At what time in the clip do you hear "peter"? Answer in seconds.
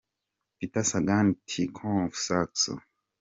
0.57-0.83